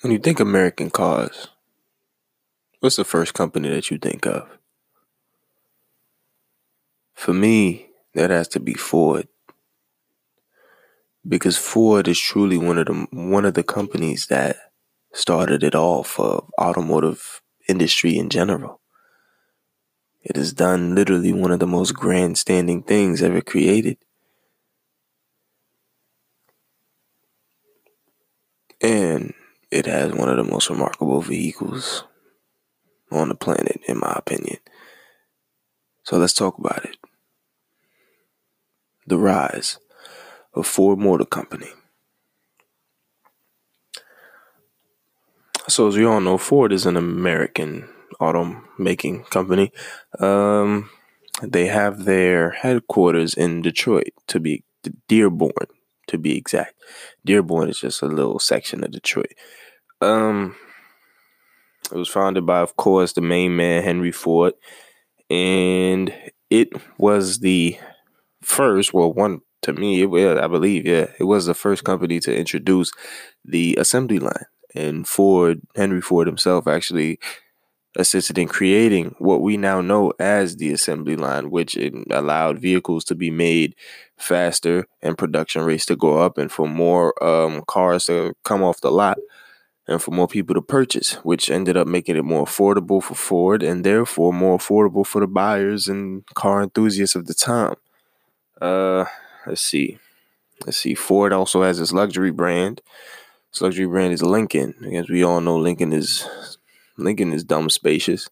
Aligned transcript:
When 0.00 0.12
you 0.12 0.18
think 0.20 0.38
American 0.38 0.90
cars, 0.90 1.48
what's 2.78 2.96
the 2.96 3.04
first 3.04 3.34
company 3.34 3.68
that 3.70 3.90
you 3.90 3.98
think 3.98 4.26
of? 4.26 4.48
For 7.14 7.34
me, 7.34 7.88
that 8.14 8.30
has 8.30 8.46
to 8.48 8.60
be 8.60 8.74
Ford. 8.74 9.26
Because 11.26 11.58
Ford 11.58 12.06
is 12.06 12.18
truly 12.20 12.58
one 12.58 12.78
of 12.78 12.86
the 12.86 13.06
one 13.10 13.44
of 13.44 13.54
the 13.54 13.64
companies 13.64 14.26
that 14.28 14.56
started 15.12 15.64
it 15.64 15.74
all 15.74 16.04
for 16.04 16.46
automotive 16.60 17.42
industry 17.68 18.16
in 18.16 18.30
general. 18.30 18.80
It 20.22 20.36
has 20.36 20.52
done 20.52 20.94
literally 20.94 21.32
one 21.32 21.50
of 21.50 21.58
the 21.58 21.66
most 21.66 21.92
grandstanding 21.94 22.82
things 22.84 23.20
ever 23.20 23.40
created. 23.40 23.98
And 28.80 29.34
it 29.70 29.86
has 29.86 30.12
one 30.12 30.28
of 30.28 30.36
the 30.36 30.50
most 30.50 30.70
remarkable 30.70 31.20
vehicles 31.20 32.04
on 33.10 33.28
the 33.28 33.34
planet, 33.34 33.80
in 33.86 33.98
my 33.98 34.12
opinion. 34.16 34.58
So 36.04 36.16
let's 36.16 36.32
talk 36.32 36.58
about 36.58 36.84
it. 36.84 36.96
The 39.06 39.18
rise 39.18 39.78
of 40.54 40.66
Ford 40.66 40.98
Motor 40.98 41.24
Company. 41.24 41.68
So, 45.68 45.86
as 45.86 45.96
we 45.96 46.04
all 46.04 46.20
know, 46.20 46.38
Ford 46.38 46.72
is 46.72 46.86
an 46.86 46.96
American 46.96 47.88
automaking 48.20 49.28
company. 49.28 49.70
Um, 50.18 50.88
they 51.42 51.66
have 51.66 52.04
their 52.04 52.50
headquarters 52.50 53.34
in 53.34 53.62
Detroit, 53.62 54.12
to 54.28 54.40
be 54.40 54.64
Dearborn, 55.08 55.68
to 56.08 56.18
be 56.18 56.36
exact. 56.36 56.74
Dearborn 57.24 57.68
is 57.68 57.80
just 57.80 58.02
a 58.02 58.06
little 58.06 58.38
section 58.38 58.84
of 58.84 58.90
Detroit. 58.90 59.34
Um, 60.00 60.56
it 61.92 61.96
was 61.96 62.08
founded 62.08 62.44
by, 62.44 62.60
of 62.60 62.76
course, 62.76 63.12
the 63.12 63.20
main 63.20 63.56
man, 63.56 63.82
Henry 63.82 64.12
Ford, 64.12 64.54
and 65.30 66.12
it 66.50 66.68
was 66.98 67.38
the 67.38 67.78
first, 68.42 68.92
well, 68.92 69.12
one 69.12 69.40
to 69.62 69.72
me, 69.72 70.02
it, 70.02 70.38
I 70.38 70.46
believe, 70.46 70.86
yeah, 70.86 71.08
it 71.18 71.24
was 71.24 71.46
the 71.46 71.54
first 71.54 71.84
company 71.84 72.20
to 72.20 72.36
introduce 72.36 72.92
the 73.44 73.76
assembly 73.76 74.18
line. 74.18 74.46
And 74.74 75.08
Ford, 75.08 75.60
Henry 75.74 76.00
Ford 76.00 76.26
himself, 76.26 76.66
actually 76.66 77.18
assisted 77.98 78.38
in 78.38 78.48
creating 78.48 79.14
what 79.18 79.42
we 79.42 79.56
now 79.56 79.80
know 79.80 80.12
as 80.18 80.56
the 80.56 80.72
assembly 80.72 81.16
line, 81.16 81.50
which 81.50 81.76
allowed 82.10 82.60
vehicles 82.60 83.04
to 83.04 83.14
be 83.14 83.30
made 83.30 83.74
faster 84.16 84.86
and 85.02 85.18
production 85.18 85.62
rates 85.62 85.84
to 85.86 85.96
go 85.96 86.18
up, 86.18 86.38
and 86.38 86.50
for 86.50 86.68
more 86.68 87.22
um, 87.22 87.62
cars 87.66 88.04
to 88.04 88.34
come 88.44 88.62
off 88.62 88.80
the 88.80 88.90
lot 88.90 89.18
and 89.88 90.02
for 90.02 90.10
more 90.10 90.28
people 90.28 90.54
to 90.54 90.62
purchase, 90.62 91.14
which 91.24 91.50
ended 91.50 91.76
up 91.76 91.88
making 91.88 92.16
it 92.16 92.24
more 92.24 92.44
affordable 92.44 93.02
for 93.02 93.14
Ford 93.14 93.62
and 93.62 93.84
therefore 93.84 94.32
more 94.32 94.58
affordable 94.58 95.04
for 95.04 95.20
the 95.20 95.26
buyers 95.26 95.88
and 95.88 96.24
car 96.34 96.62
enthusiasts 96.62 97.16
of 97.16 97.26
the 97.26 97.34
time. 97.34 97.74
Uh, 98.60 99.06
let's 99.46 99.62
see. 99.62 99.98
Let's 100.66 100.76
see. 100.76 100.94
Ford 100.94 101.32
also 101.32 101.62
has 101.62 101.80
its 101.80 101.92
luxury 101.92 102.30
brand. 102.30 102.82
Its 103.50 103.62
luxury 103.62 103.86
brand 103.86 104.12
is 104.12 104.22
Lincoln. 104.22 104.74
As 104.94 105.08
we 105.08 105.24
all 105.24 105.40
know, 105.40 105.56
Lincoln 105.56 105.92
is 105.92 106.57
Lincoln 106.98 107.32
is 107.32 107.44
dumb 107.44 107.70
spacious. 107.70 108.28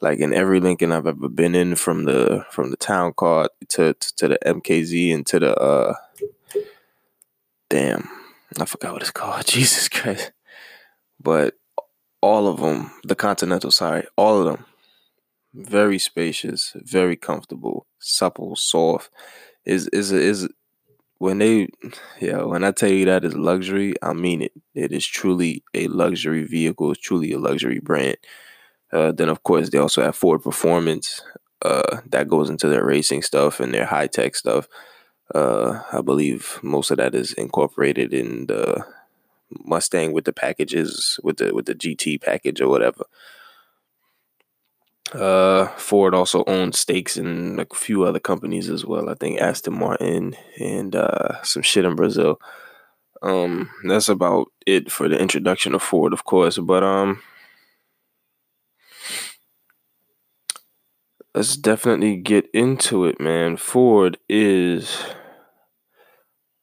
Like 0.00 0.18
in 0.18 0.34
every 0.34 0.60
Lincoln 0.60 0.92
I've 0.92 1.06
ever 1.06 1.28
been 1.28 1.54
in, 1.54 1.76
from 1.76 2.04
the 2.04 2.44
from 2.50 2.70
the 2.70 2.76
town 2.76 3.14
car 3.14 3.48
to 3.70 3.94
to, 3.94 4.14
to 4.16 4.28
the 4.28 4.38
MKZ 4.44 5.14
and 5.14 5.26
to 5.26 5.38
the 5.40 5.56
uh, 5.56 5.94
damn, 7.70 8.08
I 8.60 8.64
forgot 8.66 8.92
what 8.94 9.02
it's 9.02 9.10
called. 9.10 9.46
Jesus 9.46 9.88
Christ 9.88 10.32
but 11.20 11.54
all 12.22 12.46
of 12.46 12.60
them, 12.60 12.92
the 13.04 13.14
Continental, 13.16 13.70
sorry, 13.70 14.06
all 14.16 14.40
of 14.40 14.46
them, 14.46 14.66
very 15.54 15.98
spacious, 15.98 16.72
very 16.76 17.16
comfortable, 17.16 17.86
supple, 17.98 18.56
soft. 18.56 19.10
Is 19.64 19.88
is 19.88 20.12
is 20.12 20.48
when 21.18 21.38
they, 21.38 21.68
yeah, 22.20 22.42
when 22.42 22.64
I 22.64 22.72
tell 22.72 22.90
you 22.90 23.04
that 23.06 23.24
is 23.24 23.36
luxury, 23.36 23.94
I 24.02 24.12
mean 24.12 24.42
it. 24.42 24.52
It 24.74 24.92
is 24.92 25.06
truly 25.06 25.62
a 25.72 25.86
luxury 25.88 26.44
vehicle. 26.44 26.90
It's 26.90 27.00
truly 27.00 27.32
a 27.32 27.38
luxury 27.38 27.78
brand. 27.78 28.16
Uh, 28.92 29.12
then 29.12 29.28
of 29.28 29.42
course 29.42 29.70
they 29.70 29.78
also 29.78 30.02
have 30.02 30.16
Ford 30.16 30.42
Performance. 30.42 31.22
Uh, 31.62 32.00
that 32.10 32.28
goes 32.28 32.50
into 32.50 32.68
their 32.68 32.84
racing 32.84 33.22
stuff 33.22 33.60
and 33.60 33.72
their 33.72 33.86
high 33.86 34.06
tech 34.06 34.36
stuff. 34.36 34.68
Uh, 35.34 35.82
I 35.92 36.00
believe 36.02 36.58
most 36.62 36.90
of 36.90 36.98
that 36.98 37.14
is 37.14 37.32
incorporated 37.32 38.12
in 38.12 38.46
the 38.46 38.84
Mustang 39.64 40.12
with 40.12 40.24
the 40.24 40.32
packages 40.32 41.18
with 41.22 41.36
the 41.36 41.54
with 41.54 41.66
the 41.66 41.74
GT 41.74 42.20
package 42.20 42.60
or 42.60 42.68
whatever. 42.68 43.04
Uh, 45.12 45.66
Ford 45.76 46.14
also 46.14 46.44
owns 46.46 46.78
stakes 46.78 47.16
in 47.16 47.60
a 47.60 47.74
few 47.74 48.04
other 48.04 48.18
companies 48.18 48.68
as 48.70 48.84
well. 48.84 49.08
I 49.08 49.14
think 49.14 49.40
Aston 49.40 49.78
Martin 49.78 50.34
and 50.58 50.96
uh, 50.96 51.42
some 51.42 51.62
shit 51.62 51.84
in 51.84 51.94
Brazil. 51.94 52.40
Um, 53.22 53.70
that's 53.84 54.08
about 54.08 54.48
it 54.66 54.90
for 54.90 55.08
the 55.08 55.18
introduction 55.18 55.74
of 55.74 55.82
Ford, 55.82 56.12
of 56.12 56.24
course. 56.24 56.58
But 56.58 56.82
um, 56.82 57.22
let's 61.34 61.56
definitely 61.56 62.16
get 62.16 62.46
into 62.52 63.04
it, 63.04 63.20
man. 63.20 63.56
Ford 63.56 64.18
is 64.28 65.04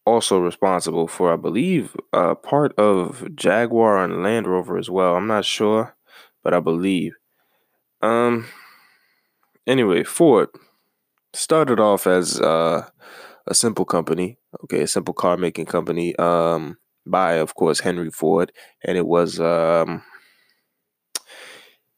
also 0.05 0.39
responsible 0.39 1.07
for, 1.07 1.31
I 1.31 1.35
believe, 1.35 1.95
uh, 2.11 2.35
part 2.35 2.77
of 2.77 3.35
Jaguar 3.35 4.03
and 4.03 4.23
Land 4.23 4.47
Rover 4.47 4.77
as 4.77 4.89
well. 4.89 5.15
I'm 5.15 5.27
not 5.27 5.45
sure, 5.45 5.95
but 6.43 6.53
I 6.53 6.59
believe. 6.59 7.13
Um. 8.01 8.47
Anyway, 9.67 10.03
Ford 10.03 10.49
started 11.33 11.79
off 11.79 12.07
as 12.07 12.39
uh, 12.41 12.87
a 13.47 13.53
simple 13.53 13.85
company, 13.85 14.37
okay, 14.63 14.81
a 14.81 14.87
simple 14.87 15.13
car 15.13 15.37
making 15.37 15.65
company, 15.65 16.15
um, 16.17 16.77
by 17.05 17.33
of 17.33 17.55
course 17.55 17.79
Henry 17.81 18.09
Ford, 18.11 18.51
and 18.83 18.97
it 18.97 19.05
was 19.05 19.39
um, 19.39 20.03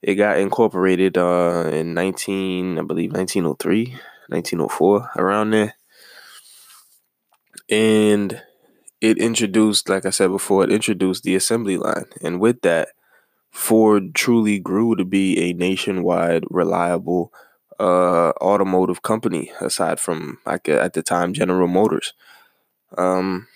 it 0.01 0.15
got 0.15 0.39
incorporated 0.39 1.17
uh 1.17 1.69
in 1.71 1.93
19, 1.93 2.77
I 2.79 2.81
believe 2.83 3.13
1903, 3.13 3.97
1904, 4.29 5.09
around 5.17 5.51
there 5.51 5.75
and 7.69 8.41
it 9.01 9.17
introduced, 9.17 9.89
like 9.89 10.05
I 10.05 10.09
said 10.11 10.29
before, 10.29 10.63
it 10.63 10.71
introduced 10.71 11.23
the 11.23 11.35
assembly 11.35 11.77
line. 11.77 12.05
And 12.21 12.39
with 12.39 12.61
that, 12.61 12.89
Ford 13.53 14.15
truly 14.15 14.57
grew 14.59 14.95
to 14.95 15.05
be 15.05 15.39
a 15.39 15.53
nationwide, 15.53 16.43
reliable 16.49 17.31
uh, 17.79 18.31
automotive 18.41 19.03
company, 19.03 19.51
aside 19.61 19.99
from, 19.99 20.39
like, 20.45 20.67
at 20.67 20.93
the 20.93 21.03
time, 21.03 21.33
General 21.33 21.67
Motors. 21.67 22.13
Um, 22.97 23.47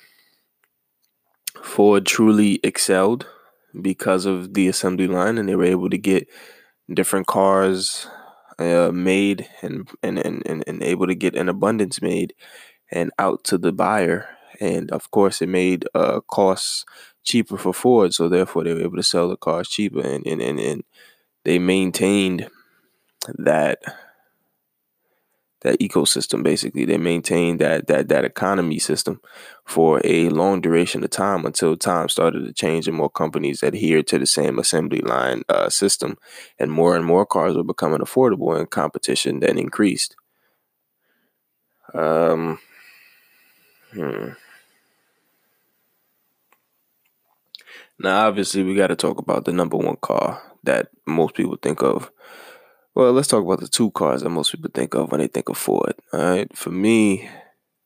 Ford 1.62 2.06
truly 2.06 2.60
excelled 2.64 3.26
because 3.82 4.26
of 4.26 4.54
the 4.54 4.68
assembly 4.68 5.08
line, 5.08 5.38
and 5.40 5.50
they 5.50 5.56
were 5.56 5.66
able 5.66 5.90
to 5.90 5.98
get 5.98 6.28
different 6.94 7.26
cars 7.26 8.08
uh, 8.60 8.92
made 8.94 9.50
and, 9.64 9.90
and, 10.04 10.20
and, 10.20 10.64
and 10.66 10.84
able 10.84 11.08
to 11.08 11.16
get 11.16 11.36
an 11.36 11.50
abundance 11.50 12.02
made 12.02 12.34
and 12.92 13.12
out 13.18 13.44
to 13.46 13.58
the 13.58 13.72
buyer. 13.72 14.30
And 14.60 14.92
of 14.92 15.10
course, 15.12 15.42
it 15.42 15.50
made 15.50 15.86
uh, 15.94 16.22
costs 16.22 16.86
cheaper 17.28 17.58
for 17.58 17.74
Ford, 17.74 18.14
so 18.14 18.30
therefore 18.30 18.64
they 18.64 18.74
were 18.74 18.82
able 18.82 18.98
to 18.98 19.04
sell 19.04 19.30
the 19.30 19.38
cars 19.38 19.70
cheaper, 19.70 20.02
and 20.02 20.26
and 20.28 20.42
and, 20.42 20.60
and 20.60 20.84
they 21.46 21.60
maintained 21.60 22.50
that 23.38 23.80
that 25.62 25.80
ecosystem 25.80 26.44
basically 26.44 26.86
they 26.86 26.98
maintained 26.98 27.60
that 27.60 27.88
that 27.88 28.10
that 28.10 28.24
economy 28.26 28.78
system 28.78 29.20
for 29.66 30.00
a 30.04 30.30
long 30.30 30.62
duration 30.62 31.04
of 31.04 31.10
time 31.10 31.46
until 31.46 31.76
time 31.76 32.08
started 32.10 32.46
to 32.46 32.54
change 32.54 32.88
and 32.88 32.96
more 32.96 33.10
companies 33.10 33.64
adhered 33.64 34.06
to 34.08 34.20
the 34.20 34.26
same 34.28 34.60
assembly 34.60 35.02
line 35.02 35.42
uh, 35.50 35.68
system 35.70 36.16
and 36.60 36.72
more 36.72 36.96
and 36.96 37.06
more 37.06 37.26
cars 37.26 37.56
were 37.56 37.64
becoming 37.64 38.00
affordable 38.00 38.58
and 38.58 38.70
competition 38.70 39.40
then 39.40 39.58
increased 39.58 40.16
um 41.94 42.60
Hmm. 43.94 44.30
Now, 48.00 48.28
obviously, 48.28 48.64
we 48.64 48.76
got 48.76 48.88
to 48.88 48.96
talk 48.96 49.18
about 49.18 49.46
the 49.46 49.54
number 49.54 49.78
one 49.78 49.98
car 49.98 50.42
that 50.64 50.90
most 51.08 51.34
people 51.36 51.58
think 51.62 51.82
of. 51.82 52.12
Well, 52.94 53.12
let's 53.14 53.28
talk 53.28 53.44
about 53.44 53.60
the 53.60 53.68
two 53.68 53.92
cars 53.92 54.22
that 54.22 54.30
most 54.30 54.52
people 54.52 54.70
think 54.74 54.94
of 54.96 55.12
when 55.12 55.22
they 55.22 55.28
think 55.28 55.50
of 55.50 55.58
Ford. 55.58 55.94
All 56.14 56.20
right, 56.20 56.56
for 56.56 56.70
me, 56.72 57.28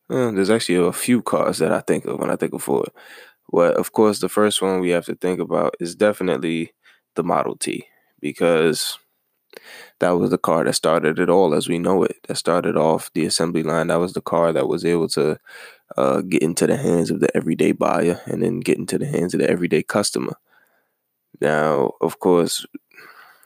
uh, 0.09 0.31
there's 0.31 0.49
actually 0.49 0.85
a 0.85 0.91
few 0.91 1.21
cars 1.21 1.59
that 1.59 1.71
I 1.71 1.81
think 1.81 2.05
of 2.05 2.19
when 2.19 2.29
I 2.29 2.35
think 2.35 2.53
of 2.53 2.63
Ford. 2.63 2.89
Well, 3.49 3.73
of 3.73 3.91
course, 3.91 4.19
the 4.19 4.29
first 4.29 4.61
one 4.61 4.79
we 4.79 4.89
have 4.89 5.05
to 5.05 5.15
think 5.15 5.39
about 5.39 5.75
is 5.79 5.95
definitely 5.95 6.73
the 7.15 7.23
Model 7.23 7.57
T 7.57 7.85
because 8.19 8.97
that 9.99 10.11
was 10.11 10.29
the 10.29 10.37
car 10.37 10.63
that 10.63 10.73
started 10.73 11.19
it 11.19 11.29
all 11.29 11.53
as 11.53 11.67
we 11.67 11.77
know 11.77 12.03
it. 12.03 12.17
That 12.27 12.35
started 12.35 12.77
off 12.77 13.11
the 13.13 13.25
assembly 13.25 13.63
line. 13.63 13.87
That 13.87 13.99
was 13.99 14.13
the 14.13 14.21
car 14.21 14.53
that 14.53 14.67
was 14.67 14.85
able 14.85 15.09
to 15.09 15.39
uh, 15.97 16.21
get 16.21 16.41
into 16.41 16.67
the 16.67 16.77
hands 16.77 17.11
of 17.11 17.19
the 17.19 17.35
everyday 17.35 17.71
buyer 17.71 18.21
and 18.25 18.41
then 18.41 18.59
get 18.59 18.77
into 18.77 18.97
the 18.97 19.05
hands 19.05 19.33
of 19.33 19.39
the 19.39 19.49
everyday 19.49 19.83
customer. 19.83 20.33
Now, 21.39 21.93
of 22.01 22.19
course, 22.19 22.65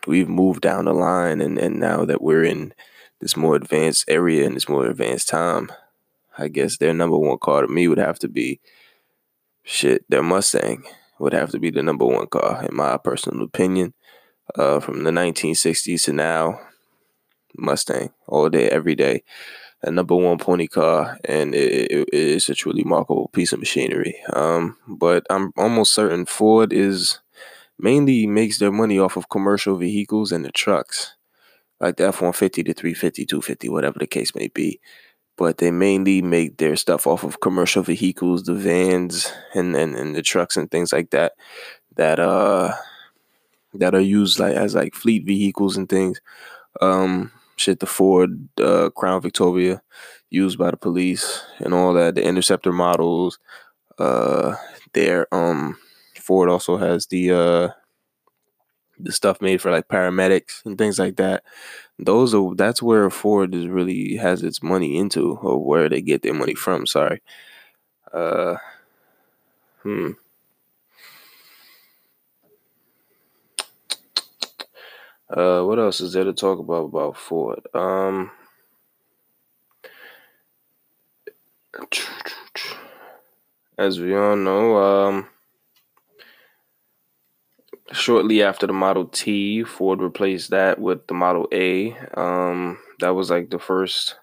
we've 0.08 0.30
moved 0.30 0.62
down 0.62 0.86
the 0.86 0.94
line, 0.94 1.42
and, 1.42 1.58
and 1.58 1.80
now 1.80 2.06
that 2.06 2.22
we're 2.22 2.44
in 2.44 2.74
this 3.22 3.38
more 3.38 3.56
advanced 3.56 4.06
area 4.08 4.46
and 4.46 4.56
this 4.56 4.70
more 4.70 4.86
advanced 4.86 5.30
time, 5.30 5.72
I 6.38 6.50
guess 6.50 6.78
their 6.78 6.94
number 6.94 7.18
one 7.18 7.38
car 7.38 7.62
to 7.62 7.68
me 7.68 7.88
would 7.88 7.98
have 7.98 8.20
to 8.20 8.28
be 8.28 8.60
shit. 9.64 10.06
Their 10.10 10.24
Mustang 10.24 10.84
would 11.20 11.34
have 11.34 11.52
to 11.52 11.60
be 11.60 11.70
the 11.70 11.82
number 11.82 12.06
one 12.06 12.28
car, 12.28 12.66
in 12.70 12.76
my 12.76 12.98
personal 12.98 13.44
opinion. 13.44 13.94
Uh, 14.54 14.80
from 14.80 15.04
the 15.04 15.12
1960s 15.12 16.04
to 16.04 16.14
now, 16.14 16.60
Mustang 17.58 18.12
all 18.28 18.50
day, 18.50 18.70
every 18.70 18.96
day. 18.96 19.24
A 19.84 19.92
number 19.92 20.16
one 20.16 20.40
pony 20.40 20.68
car, 20.68 21.20
and 21.26 21.54
it, 21.54 21.92
it, 21.92 22.10
it 22.12 22.14
is 22.14 22.50
a 22.50 22.56
truly 22.56 22.82
remarkable 22.84 23.30
piece 23.34 23.54
of 23.54 23.60
machinery. 23.60 24.18
Um, 24.34 24.78
but 24.88 25.26
I'm 25.30 25.54
almost 25.58 25.94
certain 25.94 26.26
Ford 26.26 26.74
is 26.74 27.20
mainly 27.78 28.26
makes 28.26 28.60
their 28.60 28.72
money 28.72 29.00
off 29.00 29.18
of 29.18 29.30
commercial 29.30 29.76
vehicles 29.78 30.32
and 30.32 30.46
the 30.46 30.52
trucks, 30.52 31.16
like 31.80 31.98
the 31.98 32.08
F 32.08 32.22
150, 32.22 32.64
the 32.64 32.74
350, 32.74 33.26
250, 33.26 33.70
whatever 33.70 34.00
the 34.00 34.08
case 34.08 34.36
may 34.36 34.48
be. 34.48 34.80
But 35.38 35.58
they 35.60 35.72
mainly 35.72 36.22
make 36.22 36.58
their 36.58 36.76
stuff 36.78 37.08
off 37.08 37.24
of 37.24 37.42
commercial 37.42 37.84
vehicles, 37.84 38.44
the 38.44 38.56
vans 38.56 39.34
and, 39.54 39.76
and, 39.76 39.96
and 39.96 40.16
the 40.16 40.22
trucks 40.22 40.58
and 40.58 40.72
things 40.72 40.94
like 40.94 41.12
that, 41.12 41.34
that 41.98 42.20
uh 42.20 42.74
that 43.74 43.96
are 43.96 44.02
used 44.02 44.40
like 44.40 44.56
as 44.56 44.76
like 44.76 44.96
fleet 44.96 45.26
vehicles 45.26 45.78
and 45.78 45.90
things. 45.90 46.22
Um, 46.82 47.32
shit, 47.58 47.80
the 47.80 47.86
Ford 47.86 48.50
uh, 48.62 48.90
Crown 48.92 49.22
Victoria 49.22 49.82
used 50.30 50.58
by 50.58 50.72
the 50.72 50.78
police 50.78 51.44
and 51.60 51.74
all 51.74 51.94
that. 51.94 52.16
The 52.16 52.24
Interceptor 52.26 52.72
models. 52.74 53.40
Uh, 53.98 54.56
their 54.94 55.34
um 55.34 55.78
Ford 56.20 56.50
also 56.50 56.78
has 56.78 57.08
the 57.08 57.32
uh 57.32 57.70
the 59.00 59.12
stuff 59.12 59.42
made 59.42 59.62
for 59.62 59.72
like 59.72 59.88
paramedics 59.88 60.66
and 60.66 60.78
things 60.78 61.00
like 61.00 61.18
that. 61.18 61.44
Those 62.00 62.34
are 62.34 62.56
that's 62.56 62.82
where 62.82 63.10
Ford 63.10 63.54
is 63.56 63.68
really 63.68 64.16
has 64.18 64.44
its 64.44 64.64
money 64.64 64.98
into, 64.98 65.38
or 65.42 65.64
where 65.64 65.90
they 65.90 66.02
get 66.02 66.22
their 66.22 66.34
money 66.34 66.56
from. 66.56 66.86
Sorry. 66.88 67.22
Uh, 68.14 68.56
hmm. 69.84 70.12
Uh, 75.30 75.64
what 75.64 75.80
else 75.80 76.02
is 76.02 76.14
there 76.14 76.24
to 76.24 76.34
talk 76.34 76.60
about 76.60 76.86
about 76.86 77.18
Ford? 77.18 77.62
Um, 77.74 78.32
as 83.78 84.00
we 84.00 84.16
all 84.16 84.36
know, 84.36 84.78
um, 84.78 85.28
shortly 87.92 88.44
after 88.44 88.68
the 88.68 88.74
Model 88.74 89.06
T, 89.06 89.64
Ford 89.64 90.02
replaced 90.02 90.52
that 90.52 90.80
with 90.80 91.08
the 91.08 91.14
Model 91.14 91.48
A. 91.52 91.98
Um, 92.14 92.78
that 93.00 93.16
was 93.16 93.30
like 93.30 93.50
the 93.50 93.60
first. 93.60 94.16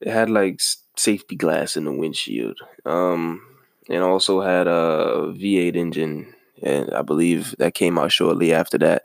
It 0.00 0.08
had 0.08 0.30
like 0.30 0.60
safety 0.96 1.36
glass 1.36 1.76
in 1.76 1.84
the 1.84 1.92
windshield. 1.92 2.58
Um, 2.84 3.40
and 3.88 4.02
also 4.02 4.40
had 4.40 4.66
a 4.66 5.32
V8 5.36 5.76
engine, 5.76 6.34
and 6.62 6.92
I 6.92 7.02
believe 7.02 7.54
that 7.58 7.74
came 7.74 7.98
out 7.98 8.12
shortly 8.12 8.52
after 8.52 8.78
that. 8.78 9.04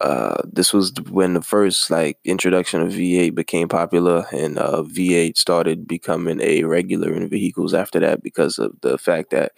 Uh, 0.00 0.42
this 0.50 0.72
was 0.72 0.92
when 1.10 1.34
the 1.34 1.42
first 1.42 1.90
like 1.90 2.18
introduction 2.24 2.80
of 2.80 2.92
V8 2.92 3.34
became 3.34 3.68
popular, 3.68 4.26
and 4.32 4.58
uh, 4.58 4.82
V8 4.82 5.36
started 5.36 5.86
becoming 5.86 6.40
a 6.40 6.64
regular 6.64 7.12
in 7.12 7.28
vehicles 7.28 7.74
after 7.74 8.00
that 8.00 8.22
because 8.22 8.58
of 8.58 8.72
the 8.80 8.96
fact 8.96 9.30
that 9.30 9.52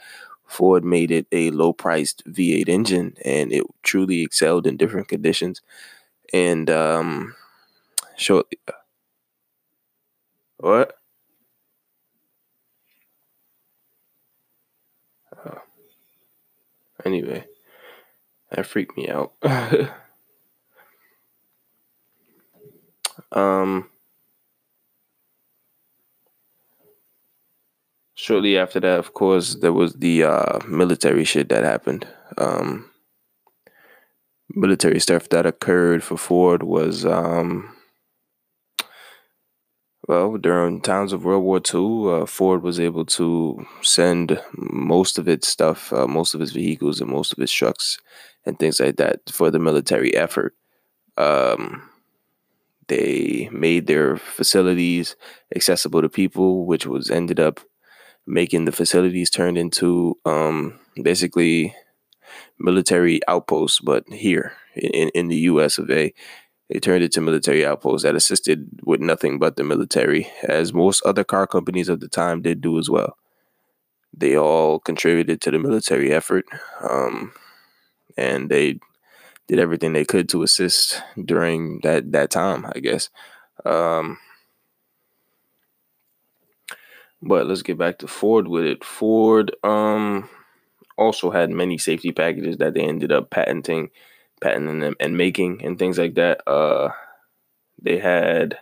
Ford 0.47 0.85
made 0.85 1.11
it 1.13 1.27
a 1.33 1.51
low 1.53 1.73
priced 1.73 2.25
V8 2.27 2.69
engine 2.69 3.17
and 3.25 3.53
it 3.53 3.65
truly 3.83 4.23
excelled 4.23 4.67
in 4.67 4.77
different 4.77 5.09
conditions. 5.09 5.63
And 6.33 6.71
um, 6.71 7.35
shortly, 8.17 8.59
what? 10.59 10.97
Uh, 15.45 15.59
anyway, 17.05 17.45
that 18.51 18.67
freaked 18.67 18.97
me 18.97 19.09
out. 19.09 19.33
um, 23.33 23.89
shortly 28.15 28.57
after 28.59 28.81
that, 28.81 28.99
of 28.99 29.15
course, 29.15 29.57
there 29.57 29.73
was 29.73 29.95
the 29.95 30.25
uh, 30.25 30.59
military 30.67 31.25
shit 31.25 31.49
that 31.49 31.65
happened. 31.65 32.07
Um, 32.39 32.91
military 34.51 35.01
stuff 35.01 35.29
that 35.31 35.47
occurred 35.47 36.03
for 36.03 36.17
Ford 36.17 36.63
was, 36.63 37.05
um, 37.05 37.75
well, 40.09 40.37
during 40.37 40.81
times 40.81 41.13
of 41.13 41.25
World 41.25 41.45
War 41.45 41.61
II, 41.61 42.23
uh, 42.23 42.27
Ford 42.27 42.63
was 42.63 42.81
able 42.81 43.05
to 43.07 43.65
send 43.83 44.41
most 44.57 45.19
of 45.19 45.29
its 45.29 45.49
stuff, 45.49 45.93
uh, 45.93 46.07
most 46.07 46.35
of 46.35 46.41
its 46.41 46.53
vehicles, 46.53 47.01
and 47.01 47.11
most 47.11 47.33
of 47.33 47.39
its 47.39 47.53
trucks 47.53 47.99
and 48.45 48.59
things 48.59 48.81
like 48.81 48.97
that 48.97 49.31
for 49.31 49.51
the 49.51 49.61
military 49.61 50.15
effort. 50.17 50.55
Um, 51.17 51.89
they 52.89 53.49
made 53.53 53.87
their 53.87 54.17
facilities 54.17 55.17
accessible 55.55 56.03
to 56.03 56.09
people, 56.09 56.67
which 56.67 56.87
was 56.87 57.11
ended 57.11 57.41
up 57.41 57.61
making 58.27 58.65
the 58.65 58.73
facilities 58.73 59.31
turned 59.31 59.59
into 59.59 60.17
um, 60.25 60.79
basically 61.03 61.75
military 62.59 63.21
outposts, 63.29 63.81
but 63.81 64.05
here 64.09 64.53
in, 64.75 65.11
in 65.15 65.29
the 65.29 65.37
US 65.37 65.79
of 65.79 65.91
A. 65.91 66.13
They 66.69 66.81
turned 66.81 67.05
it 67.05 67.13
to 67.13 67.21
military 67.21 67.67
outposts 67.67 68.05
that 68.05 68.15
assisted 68.15 68.67
with 68.83 69.01
nothing 69.01 69.39
but 69.39 69.57
the 69.57 69.65
military, 69.65 70.29
as 70.45 70.73
most 70.73 71.03
other 71.05 71.25
car 71.25 71.47
companies 71.47 71.89
of 71.89 72.01
the 72.01 72.09
time 72.09 72.41
did 72.41 72.63
do 72.63 72.79
as 72.79 72.89
well. 72.89 73.17
They 74.15 74.37
all 74.37 74.79
contributed 74.79 75.41
to 75.43 75.51
the 75.51 75.59
military 75.59 76.13
effort, 76.13 76.47
um, 76.81 77.33
and 78.17 78.49
they 78.49 78.79
did 79.49 79.59
everything 79.59 79.93
they 79.93 80.05
could 80.05 80.29
to 80.31 80.43
assist 80.43 81.03
during 81.25 81.81
that 81.83 82.13
that 82.13 82.31
time. 82.31 82.67
I 82.75 82.81
guess. 82.81 83.11
Um, 83.65 84.19
but 87.21 87.47
let's 87.47 87.63
get 87.63 87.79
back 87.79 87.99
to 87.99 88.09
Ford 88.09 88.49
with 88.49 88.65
it. 88.65 88.85
Ford 88.85 89.55
um 89.63 90.29
also 90.99 91.31
had 91.31 91.51
many 91.51 91.79
safety 91.79 92.13
packages 92.13 92.59
that 92.59 92.75
they 92.75 92.83
ended 92.83 93.13
up 93.13 93.31
patenting, 93.31 93.91
patenting 94.41 94.81
them 94.81 94.97
and 95.01 95.17
making 95.17 95.65
and 95.65 95.79
things 95.79 95.99
like 95.99 96.15
that. 96.15 96.47
Uh 96.49 96.91
they 97.81 97.99
had 97.99 98.59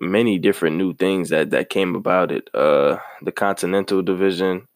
many 0.00 0.38
different 0.38 0.76
new 0.76 0.94
things 0.94 1.30
that 1.30 1.50
that 1.50 1.70
came 1.70 1.94
about 1.94 2.30
it. 2.32 2.48
Uh 2.54 2.98
the 3.22 3.32
Continental 3.32 4.02
division 4.02 4.66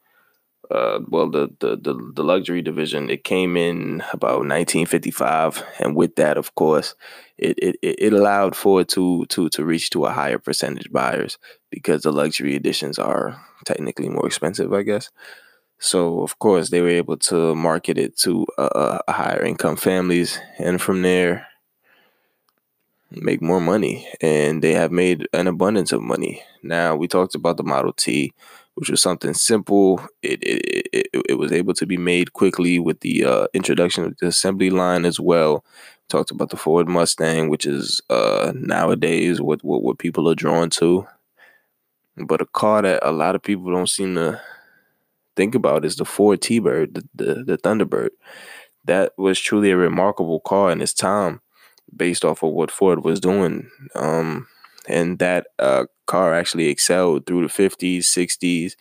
uh, 0.73 1.01
well, 1.09 1.31
the, 1.31 1.51
the, 1.61 1.77
the 1.77 2.13
the 2.15 2.25
luxury 2.25 2.63
division 2.63 3.11
it 3.11 3.25
came 3.25 3.57
in 3.57 4.03
about 4.13 4.39
1955, 4.39 5.63
and 5.81 5.95
with 5.95 6.17
that, 6.17 6.39
of 6.39 6.55
course, 6.55 6.95
it 7.37 7.59
it, 7.59 7.77
it 7.83 8.13
allowed 8.13 8.57
Ford 8.57 8.89
to 8.91 9.27
to 9.27 9.51
to 9.51 9.65
reach 9.65 9.91
to 9.91 10.07
a 10.07 10.13
higher 10.13 10.39
percentage 10.39 10.91
buyers 10.91 11.39
because 11.71 12.03
the 12.03 12.13
luxury 12.13 12.55
editions 12.57 12.99
are 12.99 13.39
technically 13.67 14.09
more 14.09 14.27
expensive, 14.27 14.73
I 14.73 14.83
guess. 14.83 15.11
So 15.79 16.23
of 16.23 16.39
course 16.39 16.71
they 16.71 16.81
were 16.81 16.89
able 16.89 17.19
to 17.19 17.55
market 17.55 17.99
it 17.99 18.17
to 18.19 18.47
uh, 18.57 18.99
higher 19.09 19.45
income 19.45 19.77
families, 19.77 20.41
and 20.59 20.81
from 20.81 21.03
there 21.03 21.49
make 23.11 23.43
more 23.43 23.61
money. 23.61 24.09
And 24.23 24.63
they 24.63 24.73
have 24.73 24.91
made 24.91 25.29
an 25.35 25.49
abundance 25.49 25.93
of 25.93 26.01
money. 26.01 26.43
Now 26.63 26.97
we 26.97 27.09
talked 27.09 27.35
about 27.35 27.59
the 27.59 27.65
Model 27.65 27.93
T 27.93 28.33
which 28.75 28.91
was 28.91 29.03
something 29.03 29.35
simple. 29.35 30.01
It 30.23 30.43
it, 30.43 30.89
it, 30.93 31.23
it 31.31 31.39
was 31.39 31.53
able 31.53 31.75
to 31.75 31.87
be 31.87 31.97
made 31.97 32.33
quickly 32.33 32.79
with 32.79 33.01
the 33.01 33.25
uh, 33.25 33.47
introduction 33.55 34.05
of 34.05 34.17
the 34.19 34.29
assembly 34.29 34.71
line 34.71 35.05
as 35.05 35.21
well. 35.21 35.65
Talked 36.09 36.31
about 36.31 36.51
the 36.51 36.57
Ford 36.57 36.89
Mustang, 36.89 37.49
which 37.49 37.65
is 37.65 38.03
uh, 38.11 38.53
nowadays 38.55 39.41
what, 39.41 39.65
what 39.65 39.83
what 39.83 39.99
people 39.99 40.29
are 40.29 40.35
drawn 40.35 40.69
to. 40.71 41.07
But 42.17 42.43
a 42.43 42.47
car 42.47 42.83
that 42.83 43.01
a 43.03 43.13
lot 43.13 43.35
of 43.35 43.43
people 43.43 43.73
don't 43.73 43.89
seem 43.89 44.15
to 44.17 44.41
think 45.37 45.55
about 45.55 45.85
is 45.85 45.97
the 45.97 46.05
Ford 46.05 46.43
T-Bird, 46.43 46.95
the, 46.95 47.09
the, 47.15 47.45
the 47.45 47.59
Thunderbird. 47.59 48.11
That 48.85 49.13
was 49.17 49.41
truly 49.41 49.71
a 49.71 49.77
remarkable 49.77 50.41
car 50.41 50.71
in 50.71 50.83
its 50.83 50.93
time, 50.93 51.41
based 51.97 52.25
off 52.25 52.43
of 52.43 52.53
what 52.53 52.71
Ford 52.71 53.05
was 53.05 53.21
doing. 53.21 53.71
Um, 53.95 54.47
and 54.89 55.19
that 55.21 55.47
uh, 55.59 55.85
car 56.13 56.35
actually 56.35 56.69
excelled 56.69 57.25
through 57.25 57.41
the 57.41 57.49
50s, 57.49 58.01
60s. 58.01 58.77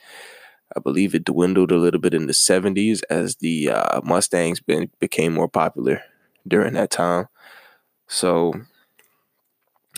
I 0.76 0.80
believe 0.82 1.16
it 1.16 1.24
dwindled 1.24 1.72
a 1.72 1.78
little 1.78 2.00
bit 2.02 2.14
in 2.14 2.28
the 2.28 2.34
70s 2.34 3.04
as 3.10 3.38
the 3.38 3.72
uh, 3.72 4.02
Mustangs 4.04 4.60
been, 4.60 4.90
became 5.00 5.34
more 5.34 5.48
popular 5.48 6.02
during 6.46 6.74
that 6.74 6.92
time. 6.92 7.28
So 8.08 8.54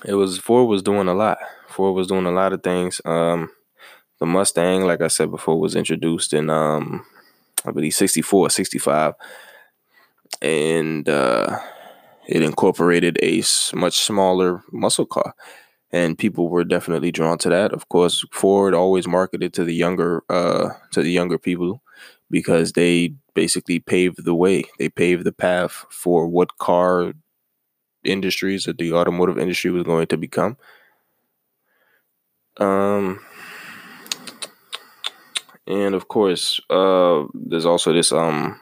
it 0.06 0.14
was 0.14 0.38
Ford 0.38 0.70
was 0.70 0.84
doing 0.84 1.08
a 1.08 1.16
lot. 1.16 1.40
Ford 1.68 1.96
was 1.96 2.08
doing 2.08 2.28
a 2.28 2.32
lot 2.32 2.54
of 2.54 2.62
things. 2.62 3.02
Um, 3.04 3.50
the 4.20 4.28
Mustang, 4.28 4.86
like 4.86 5.02
I 5.02 5.08
said 5.08 5.32
before, 5.32 5.60
was 5.60 5.76
introduced 5.76 6.34
in 6.34 6.52
um, 6.52 7.04
I 7.66 7.72
believe 7.72 7.96
64, 7.96 8.52
65. 8.52 9.16
and 10.42 11.10
uh, 11.10 11.60
it 12.28 12.44
incorporated 12.44 13.18
a 13.24 13.42
much 13.74 14.02
smaller 14.02 14.62
muscle 14.72 15.08
car 15.08 15.34
and 15.94 16.18
people 16.20 16.50
were 16.50 16.66
definitely 16.66 17.14
drawn 17.14 17.40
to 17.40 17.50
that. 17.50 17.74
Of 17.74 17.90
course 17.90 18.26
ford 18.34 18.76
always 18.76 19.08
marketed 19.08 19.54
to 19.56 19.66
the 19.66 19.76
younger 19.76 20.24
uh, 20.30 20.72
to 20.94 21.04
the 21.04 21.12
younger 21.12 21.40
people 21.40 21.82
because 22.32 22.74
they 22.74 23.16
basically 23.36 23.80
paved 23.80 24.26
the 24.26 24.36
way. 24.36 24.66
They 24.80 24.90
paved 24.90 25.26
the 25.26 25.34
path 25.34 25.86
for 25.92 26.28
what 26.28 26.58
car 26.60 27.14
industries 28.04 28.66
that 28.66 28.78
the 28.80 28.94
automotive 28.94 29.40
industry 29.40 29.72
was 29.72 29.84
going 29.84 30.08
to 30.08 30.18
become. 30.18 30.58
Um 32.60 33.20
and 35.68 35.96
of 35.96 36.08
course 36.10 36.60
uh 36.70 37.24
there's 37.34 37.66
also 37.66 37.94
this 37.94 38.12
um 38.12 38.60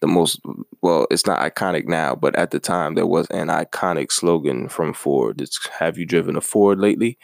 the 0.00 0.06
most 0.06 0.40
well 0.82 1.06
it's 1.10 1.26
not 1.26 1.40
iconic 1.40 1.86
now 1.86 2.14
but 2.14 2.34
at 2.36 2.50
the 2.50 2.60
time 2.60 2.94
there 2.94 3.06
was 3.06 3.26
an 3.30 3.48
iconic 3.48 4.12
slogan 4.12 4.68
from 4.68 4.92
ford. 4.94 5.40
It's 5.40 5.66
have 5.78 5.98
you 5.98 6.06
driven 6.06 6.36
a 6.36 6.40
ford 6.40 6.78
lately? 6.78 7.18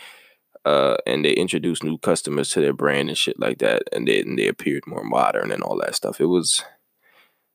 Uh, 0.65 0.97
and 1.07 1.25
they 1.25 1.33
introduced 1.33 1.85
new 1.85 1.97
customers 1.99 2.51
to 2.51 2.61
their 2.61 2.73
brand 2.73 3.09
and 3.09 3.19
shit 3.19 3.39
like 3.39 3.59
that 3.59 3.83
and 3.93 4.09
then 4.09 4.37
they 4.37 4.49
appeared 4.49 4.87
more 4.87 5.05
modern 5.05 5.53
and 5.53 5.63
all 5.63 5.79
that 5.79 5.95
stuff. 5.95 6.21
It 6.21 6.27
was 6.27 6.65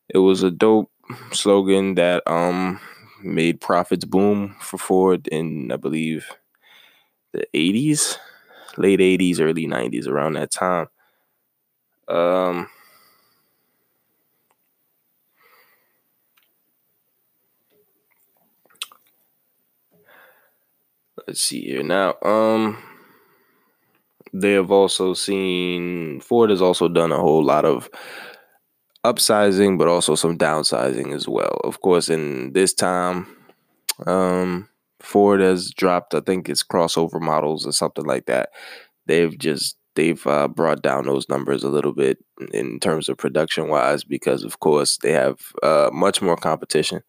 it 0.09 0.19
was 0.19 0.43
a 0.43 0.51
dope 0.51 0.91
slogan 1.31 1.95
that 1.95 2.23
um 2.27 2.79
made 3.23 3.61
profits 3.61 4.05
boom 4.05 4.55
for 4.59 4.77
ford 4.77 5.27
in 5.27 5.71
i 5.71 5.75
believe 5.75 6.27
the 7.33 7.45
80s 7.53 8.17
late 8.77 9.01
80s 9.01 9.39
early 9.39 9.67
90s 9.67 10.07
around 10.07 10.33
that 10.33 10.51
time. 10.51 10.87
Um 12.07 12.67
let's 21.27 21.41
see 21.41 21.61
here 21.61 21.83
now. 21.83 22.15
Um, 22.23 22.77
they 24.33 24.53
have 24.53 24.71
also 24.71 25.13
seen 25.13 26.21
Ford 26.21 26.49
has 26.49 26.61
also 26.61 26.87
done 26.87 27.11
a 27.11 27.17
whole 27.19 27.43
lot 27.43 27.65
of 27.65 27.89
upsizing, 29.05 29.77
but 29.77 29.87
also 29.87 30.15
some 30.15 30.37
downsizing 30.37 31.13
as 31.13 31.27
well. 31.27 31.59
Of 31.63 31.81
course, 31.81 32.09
in 32.09 32.53
this 32.53 32.73
time, 32.73 33.27
um, 34.05 34.69
Ford 35.01 35.41
has 35.41 35.71
dropped, 35.71 36.13
I 36.13 36.21
think 36.21 36.47
it's 36.47 36.63
crossover 36.63 37.19
models 37.19 37.65
or 37.65 37.71
something 37.71 38.05
like 38.05 38.25
that. 38.27 38.49
They've 39.07 39.37
just 39.37 39.77
they've 39.95 40.25
uh, 40.25 40.47
brought 40.47 40.81
down 40.81 41.05
those 41.05 41.27
numbers 41.27 41.63
a 41.63 41.69
little 41.69 41.93
bit 41.93 42.17
in 42.53 42.79
terms 42.79 43.09
of 43.09 43.17
production 43.17 43.67
wise 43.67 44.05
because 44.05 44.43
of 44.43 44.59
course 44.59 44.97
they 45.01 45.11
have 45.11 45.37
uh, 45.63 45.89
much 45.91 46.21
more 46.21 46.37
competition 46.37 47.01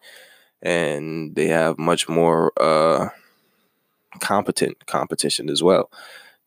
and 0.62 1.37
they 1.37 1.47
have 1.47 1.78
much 1.78 2.09
more 2.09 2.52
uh, 2.61 3.09
competent 4.21 4.87
competition 4.87 5.50
as 5.50 5.62
well. 5.62 5.90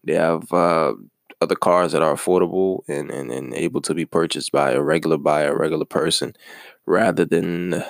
They 0.04 0.14
have 0.14 0.52
uh, 0.52 0.94
other 1.42 1.56
cars 1.56 1.92
that 1.92 2.02
are 2.02 2.14
affordable 2.14 2.82
and, 2.88 3.10
and, 3.12 3.32
and 3.32 3.54
able 3.54 3.82
to 3.82 3.94
be 3.94 4.06
purchased 4.06 4.52
by 4.52 4.72
a 4.72 4.82
regular 4.82 5.18
buyer, 5.18 5.54
a 5.54 5.60
regular 5.60 5.86
person, 5.86 6.34
rather 6.86 7.26
than 7.26 7.84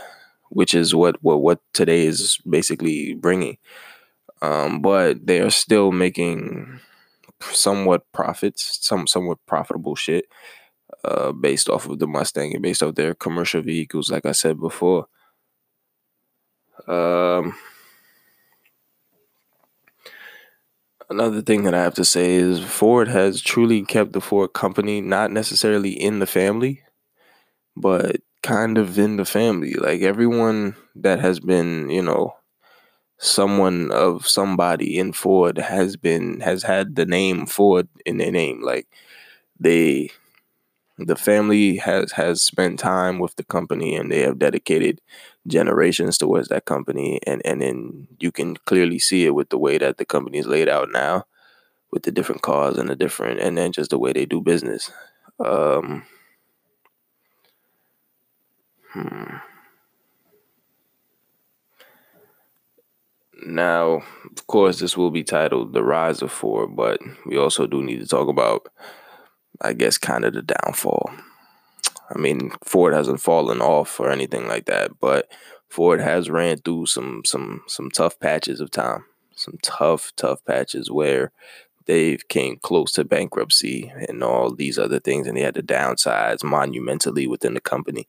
which 0.50 0.74
is 0.74 0.96
what 0.96 1.22
what, 1.22 1.42
what 1.42 1.60
today 1.74 2.06
is 2.06 2.38
basically 2.50 3.14
bringing. 3.14 3.58
Um, 4.42 4.82
but 4.82 5.26
they 5.26 5.40
are 5.42 5.50
still 5.50 5.92
making 5.92 6.80
somewhat 7.42 8.10
profits, 8.12 8.80
some 8.82 9.08
somewhat 9.08 9.40
profitable 9.46 9.96
shit, 9.96 10.26
uh, 11.04 11.32
based 11.32 11.70
off 11.70 11.88
of 11.88 12.00
the 12.00 12.08
Mustang 12.08 12.54
and 12.54 12.64
based 12.64 12.84
off 12.84 12.96
their 12.96 13.14
commercial 13.14 13.62
vehicles, 13.62 14.12
like 14.12 14.26
I 14.26 14.32
said 14.32 14.60
before. 14.60 15.08
Um, 16.88 17.56
another 21.10 21.42
thing 21.42 21.64
that 21.64 21.74
I 21.74 21.82
have 21.82 21.96
to 21.96 22.06
say 22.06 22.36
is 22.36 22.60
Ford 22.60 23.08
has 23.08 23.42
truly 23.42 23.84
kept 23.84 24.14
the 24.14 24.22
Ford 24.22 24.54
company 24.54 25.02
not 25.02 25.32
necessarily 25.32 25.92
in 25.92 26.20
the 26.20 26.28
family, 26.28 26.82
but 27.76 28.18
kind 28.44 28.78
of 28.78 28.98
in 29.00 29.18
the 29.18 29.26
family. 29.26 29.74
Like 29.74 30.02
everyone 30.02 30.76
that 30.96 31.20
has 31.20 31.40
been, 31.40 31.90
you 31.90 32.02
know, 32.02 32.36
someone 33.18 33.92
of 33.92 34.28
somebody 34.28 34.98
in 34.98 35.14
Ford 35.14 35.58
has 35.58 35.98
been 35.98 36.42
has 36.42 36.64
had 36.64 36.96
the 36.96 37.06
name 37.06 37.46
Ford 37.46 37.88
in 38.06 38.18
their 38.18 38.32
name. 38.32 38.62
Like 38.62 38.88
they 39.60 40.12
the 40.98 41.16
family 41.16 41.78
has 41.78 42.12
has 42.14 42.42
spent 42.42 42.80
time 42.80 43.20
with 43.20 43.36
the 43.36 43.44
company 43.44 43.96
and 43.96 44.12
they 44.12 44.22
have 44.22 44.40
dedicated 44.40 45.02
generations 45.48 46.18
towards 46.18 46.48
that 46.48 46.66
company 46.66 47.20
and 47.28 47.42
and 47.46 47.62
then 47.62 48.08
you 48.20 48.32
can 48.32 48.56
clearly 48.66 48.98
see 48.98 49.26
it 49.26 49.36
with 49.36 49.50
the 49.50 49.58
way 49.58 49.78
that 49.78 49.98
the 49.98 50.06
company 50.06 50.38
is 50.38 50.48
laid 50.48 50.70
out 50.70 50.90
now 50.92 51.26
with 51.92 52.04
the 52.04 52.12
different 52.12 52.42
cars 52.42 52.78
and 52.78 52.90
the 52.90 52.96
different 52.96 53.40
and 53.40 53.58
then 53.58 53.72
just 53.72 53.90
the 53.90 54.00
way 54.00 54.14
they 54.14 54.26
do 54.26 54.42
business 54.42 54.92
um 55.44 56.04
hmm. 58.94 59.36
now 63.46 64.02
of 64.32 64.48
course 64.48 64.80
this 64.80 64.96
will 64.96 65.12
be 65.12 65.24
titled 65.24 65.74
the 65.74 65.84
rise 65.84 66.22
of 66.22 66.32
ford 66.32 66.74
but 66.74 67.02
we 67.26 67.38
also 67.38 67.68
do 67.68 67.84
need 67.84 68.00
to 68.00 68.08
talk 68.08 68.30
about 68.30 68.70
i 69.62 69.74
guess 69.74 69.98
kind 69.98 70.26
of 70.26 70.34
the 70.34 70.42
downfall 70.42 71.12
I 72.10 72.18
mean, 72.18 72.52
Ford 72.64 72.94
hasn't 72.94 73.22
fallen 73.22 73.62
off 73.62 74.00
or 74.00 74.12
anything 74.12 74.48
like 74.48 74.66
that, 74.66 75.00
but 75.00 75.28
Ford 75.70 76.00
has 76.02 76.30
ran 76.30 76.58
through 76.58 76.86
some 76.86 77.24
some 77.26 77.64
some 77.68 77.90
tough 77.90 78.20
patches 78.20 78.62
of 78.62 78.72
time, 78.72 79.06
some 79.36 79.58
tough 79.62 80.12
tough 80.16 80.44
patches 80.46 80.92
where 80.92 81.32
they've 81.86 82.28
came 82.28 82.58
close 82.62 82.92
to 82.94 83.04
bankruptcy 83.04 83.92
and 84.08 84.24
all 84.24 84.54
these 84.54 84.78
other 84.78 85.00
things, 85.00 85.28
and 85.28 85.38
they 85.38 85.42
had 85.42 85.56
to 85.56 85.64
downsize 85.64 86.44
monumentally 86.44 87.28
within 87.28 87.56
the 87.56 87.62
company. 87.62 88.08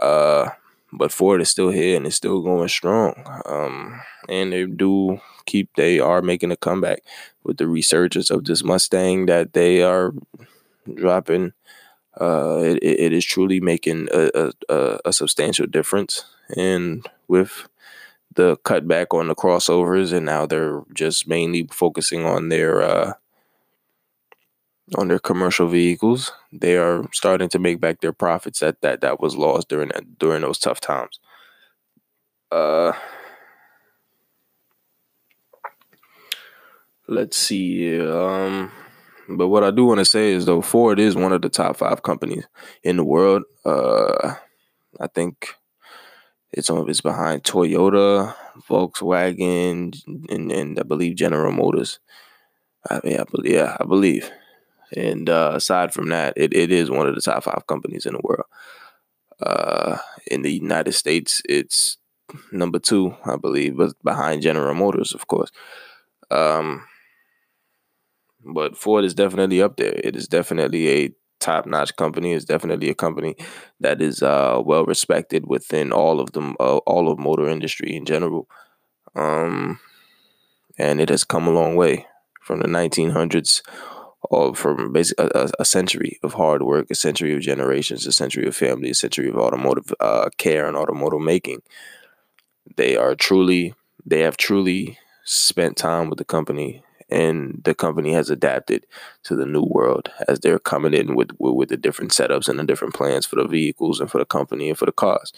Uh, 0.00 0.50
but 0.92 1.12
Ford 1.12 1.40
is 1.40 1.50
still 1.50 1.70
here 1.70 1.96
and 1.96 2.06
it's 2.06 2.16
still 2.16 2.40
going 2.40 2.68
strong. 2.68 3.14
Um, 3.46 4.00
and 4.28 4.52
they 4.52 4.64
do 4.64 5.20
keep 5.46 5.70
they 5.76 6.00
are 6.00 6.22
making 6.22 6.50
a 6.50 6.56
comeback 6.56 7.02
with 7.42 7.58
the 7.58 7.66
resurgence 7.66 8.30
of 8.30 8.44
this 8.44 8.64
Mustang 8.64 9.26
that 9.26 9.52
they 9.52 9.82
are 9.82 10.12
dropping 10.94 11.52
uh, 12.20 12.58
it, 12.62 12.82
it 12.82 13.12
is 13.12 13.24
truly 13.24 13.60
making 13.60 14.08
a, 14.12 14.52
a, 14.68 14.98
a 15.04 15.12
substantial 15.12 15.66
difference. 15.66 16.24
And 16.56 17.06
with 17.28 17.68
the 18.34 18.56
cutback 18.58 19.18
on 19.18 19.28
the 19.28 19.34
crossovers, 19.34 20.12
and 20.12 20.26
now 20.26 20.46
they're 20.46 20.82
just 20.92 21.26
mainly 21.26 21.68
focusing 21.72 22.24
on 22.24 22.48
their 22.48 22.82
uh, 22.82 23.12
on 24.96 25.08
their 25.08 25.18
commercial 25.18 25.68
vehicles. 25.68 26.32
They 26.52 26.76
are 26.76 27.08
starting 27.12 27.48
to 27.50 27.58
make 27.58 27.80
back 27.80 28.00
their 28.00 28.12
profits 28.12 28.60
that 28.60 28.80
that 28.82 29.00
that 29.00 29.20
was 29.20 29.36
lost 29.36 29.68
during 29.68 29.88
that, 29.88 30.18
during 30.18 30.42
those 30.42 30.58
tough 30.58 30.80
times. 30.80 31.18
Uh, 32.50 32.92
let's 37.08 37.36
see. 37.36 38.00
Um, 38.00 38.70
but 39.28 39.48
what 39.48 39.64
I 39.64 39.70
do 39.70 39.86
want 39.86 39.98
to 39.98 40.04
say 40.04 40.32
is 40.32 40.46
though 40.46 40.62
Ford 40.62 40.98
is 40.98 41.16
one 41.16 41.32
of 41.32 41.42
the 41.42 41.48
top 41.48 41.76
five 41.76 42.02
companies 42.02 42.46
in 42.82 42.96
the 42.96 43.04
world. 43.04 43.42
Uh, 43.64 44.34
I 45.00 45.06
think 45.08 45.54
it's 46.52 46.70
on 46.70 46.88
it's 46.88 47.00
behind 47.00 47.42
Toyota, 47.42 48.34
Volkswagen, 48.68 49.96
and, 50.30 50.52
and 50.52 50.78
I 50.78 50.82
believe 50.82 51.16
General 51.16 51.52
Motors. 51.52 51.98
I 52.88 53.00
mean, 53.02 53.18
I 53.18 53.24
yeah, 53.42 53.76
I 53.80 53.84
believe. 53.84 54.30
And 54.96 55.28
uh, 55.28 55.52
aside 55.54 55.92
from 55.92 56.10
that, 56.10 56.34
it, 56.36 56.54
it 56.54 56.70
is 56.70 56.90
one 56.90 57.08
of 57.08 57.14
the 57.14 57.20
top 57.20 57.44
five 57.44 57.66
companies 57.66 58.06
in 58.06 58.12
the 58.12 58.20
world. 58.22 58.46
Uh, 59.42 59.98
in 60.30 60.42
the 60.42 60.52
United 60.52 60.92
States, 60.92 61.42
it's 61.48 61.96
number 62.52 62.78
two, 62.78 63.16
I 63.24 63.36
believe, 63.36 63.76
but 63.76 63.94
behind 64.04 64.42
General 64.42 64.74
Motors, 64.74 65.12
of 65.12 65.26
course. 65.26 65.50
Um, 66.30 66.84
but 68.44 68.76
Ford 68.76 69.04
is 69.04 69.14
definitely 69.14 69.62
up 69.62 69.76
there. 69.76 69.94
It 70.02 70.16
is 70.16 70.28
definitely 70.28 70.88
a 70.88 71.14
top 71.40 71.66
notch 71.66 71.94
company. 71.96 72.32
It's 72.32 72.44
definitely 72.44 72.90
a 72.90 72.94
company 72.94 73.36
that 73.80 74.00
is 74.00 74.22
uh, 74.22 74.60
well 74.64 74.84
respected 74.84 75.46
within 75.46 75.92
all 75.92 76.20
of 76.20 76.32
them, 76.32 76.56
uh, 76.60 76.78
all 76.78 77.10
of 77.10 77.18
motor 77.18 77.48
industry 77.48 77.94
in 77.94 78.04
general. 78.04 78.48
Um, 79.14 79.78
and 80.78 81.00
it 81.00 81.08
has 81.08 81.24
come 81.24 81.46
a 81.46 81.52
long 81.52 81.76
way 81.76 82.06
from 82.40 82.60
the 82.60 82.68
1900s, 82.68 83.62
or 84.22 84.54
from 84.54 84.92
basically 84.92 85.28
a, 85.34 85.50
a, 85.58 85.64
century 85.64 86.18
of 86.22 86.34
hard 86.34 86.62
work, 86.62 86.86
a 86.90 86.94
century 86.94 87.34
of 87.34 87.40
generations, 87.40 88.06
a 88.06 88.12
century 88.12 88.46
of 88.46 88.56
family, 88.56 88.90
a 88.90 88.94
century 88.94 89.28
of 89.28 89.36
automotive 89.36 89.94
uh, 90.00 90.28
care 90.36 90.66
and 90.66 90.76
automotive 90.76 91.20
making. 91.20 91.62
They 92.76 92.96
are 92.96 93.14
truly, 93.14 93.74
they 94.04 94.20
have 94.20 94.36
truly 94.36 94.98
spent 95.24 95.76
time 95.76 96.08
with 96.08 96.18
the 96.18 96.24
company 96.24 96.83
and 97.10 97.60
the 97.64 97.74
company 97.74 98.12
has 98.12 98.30
adapted 98.30 98.86
to 99.24 99.36
the 99.36 99.46
new 99.46 99.62
world 99.62 100.10
as 100.28 100.40
they're 100.40 100.58
coming 100.58 100.94
in 100.94 101.14
with, 101.14 101.30
with, 101.38 101.54
with 101.54 101.68
the 101.68 101.76
different 101.76 102.10
setups 102.10 102.48
and 102.48 102.58
the 102.58 102.64
different 102.64 102.94
plans 102.94 103.26
for 103.26 103.36
the 103.36 103.46
vehicles 103.46 104.00
and 104.00 104.10
for 104.10 104.18
the 104.18 104.24
company 104.24 104.68
and 104.68 104.78
for 104.78 104.86
the 104.86 104.92
cars. 104.92 105.32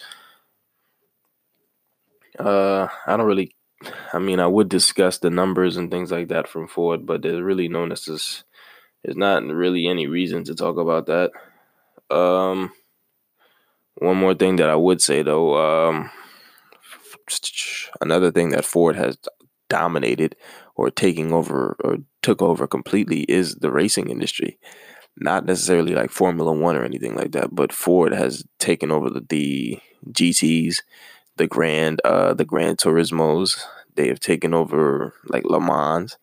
Uh, 2.39 2.87
I 3.05 3.17
don't 3.17 3.25
really. 3.25 3.53
I 4.11 4.17
mean, 4.17 4.39
I 4.39 4.47
would 4.47 4.69
discuss 4.69 5.19
the 5.19 5.29
numbers 5.29 5.77
and 5.77 5.91
things 5.91 6.11
like 6.11 6.29
that 6.29 6.47
from 6.47 6.67
Ford, 6.67 7.05
but 7.05 7.21
there's 7.21 7.41
really 7.41 7.67
no 7.67 7.85
necessary. 7.85 8.43
There's 9.03 9.17
not 9.17 9.43
really 9.43 9.87
any 9.87 10.07
reason 10.07 10.43
to 10.45 10.55
talk 10.55 10.77
about 10.77 11.05
that. 11.05 11.31
Um, 12.09 12.71
one 13.95 14.17
more 14.17 14.33
thing 14.33 14.55
that 14.57 14.69
I 14.69 14.75
would 14.75 15.01
say 15.01 15.21
though, 15.21 15.57
um, 15.57 16.09
another 18.01 18.31
thing 18.31 18.49
that 18.49 18.65
Ford 18.65 18.95
has 18.95 19.17
dominated 19.69 20.35
or 20.75 20.89
taking 20.89 21.33
over 21.33 21.75
or 21.83 21.97
took 22.21 22.41
over 22.41 22.67
completely 22.67 23.21
is 23.23 23.55
the 23.55 23.71
racing 23.71 24.09
industry. 24.09 24.57
Not 25.19 25.45
necessarily 25.45 25.93
like 25.93 26.11
Formula 26.11 26.51
One 26.53 26.75
or 26.75 26.83
anything 26.83 27.15
like 27.15 27.31
that, 27.31 27.53
but 27.53 27.73
Ford 27.73 28.13
has 28.13 28.43
taken 28.59 28.91
over 28.91 29.09
the, 29.09 29.25
the 29.27 29.79
GTs, 30.11 30.81
the 31.37 31.47
Grand, 31.47 32.01
uh, 32.05 32.33
the 32.33 32.45
Grand 32.45 32.77
Turismos. 32.77 33.59
They 33.95 34.07
have 34.09 34.19
taken 34.19 34.53
over 34.53 35.13
like 35.27 35.43
Le 35.45 35.59
Mans. 35.59 36.17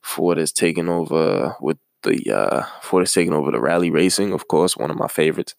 Ford 0.00 0.38
has 0.38 0.52
taken 0.52 0.88
over 0.88 1.56
with 1.60 1.78
the 2.04 2.30
uh, 2.32 2.62
Ford 2.82 3.02
has 3.02 3.12
taken 3.12 3.34
over 3.34 3.50
the 3.50 3.60
rally 3.60 3.90
racing, 3.90 4.32
of 4.32 4.46
course, 4.46 4.76
one 4.76 4.90
of 4.90 4.96
my 4.96 5.08
favorites. 5.08 5.54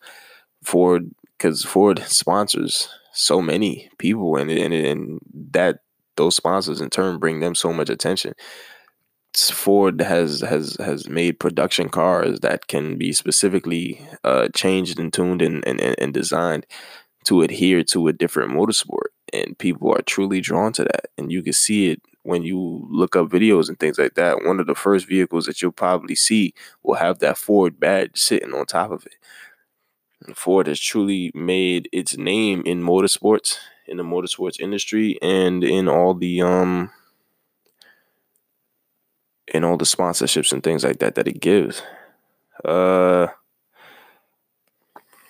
Ford, 0.63 1.11
because 1.37 1.63
Ford 1.63 1.99
sponsors 2.07 2.89
so 3.11 3.41
many 3.41 3.89
people, 3.97 4.37
and, 4.37 4.49
and 4.49 4.73
and 4.73 5.19
that 5.51 5.79
those 6.17 6.35
sponsors 6.35 6.81
in 6.81 6.89
turn 6.89 7.19
bring 7.19 7.39
them 7.39 7.55
so 7.55 7.71
much 7.71 7.89
attention. 7.89 8.33
Ford 9.35 10.01
has 10.01 10.41
has 10.41 10.77
has 10.79 11.07
made 11.07 11.39
production 11.39 11.89
cars 11.89 12.39
that 12.39 12.67
can 12.67 12.97
be 12.97 13.13
specifically 13.13 14.01
uh, 14.23 14.47
changed 14.55 14.99
and 14.99 15.13
tuned 15.13 15.41
and, 15.41 15.65
and 15.67 15.79
and 15.81 16.13
designed 16.13 16.65
to 17.25 17.41
adhere 17.41 17.83
to 17.83 18.07
a 18.07 18.13
different 18.13 18.51
motorsport, 18.51 19.09
and 19.33 19.57
people 19.59 19.91
are 19.91 20.01
truly 20.01 20.41
drawn 20.41 20.71
to 20.73 20.83
that. 20.83 21.07
And 21.17 21.31
you 21.31 21.43
can 21.43 21.53
see 21.53 21.91
it 21.91 22.01
when 22.23 22.43
you 22.43 22.87
look 22.89 23.15
up 23.15 23.27
videos 23.27 23.69
and 23.69 23.79
things 23.79 23.99
like 23.99 24.15
that. 24.15 24.43
One 24.43 24.59
of 24.59 24.65
the 24.65 24.75
first 24.75 25.07
vehicles 25.07 25.45
that 25.45 25.61
you'll 25.61 25.71
probably 25.71 26.15
see 26.15 26.53
will 26.83 26.95
have 26.95 27.19
that 27.19 27.37
Ford 27.37 27.79
badge 27.79 28.17
sitting 28.17 28.53
on 28.53 28.65
top 28.65 28.91
of 28.91 29.05
it. 29.05 29.15
Ford 30.35 30.67
has 30.67 30.79
truly 30.79 31.31
made 31.35 31.89
its 31.91 32.17
name 32.17 32.63
in 32.65 32.81
motorsports 32.81 33.57
in 33.87 33.97
the 33.97 34.03
motorsports 34.03 34.59
industry 34.59 35.17
and 35.21 35.63
in 35.63 35.87
all 35.87 36.13
the 36.13 36.41
um 36.41 36.91
in 39.47 39.63
all 39.63 39.77
the 39.77 39.85
sponsorships 39.85 40.51
and 40.51 40.63
things 40.63 40.83
like 40.83 40.99
that 40.99 41.15
that 41.15 41.27
it 41.27 41.39
gives. 41.39 41.81
Uh 42.65 43.27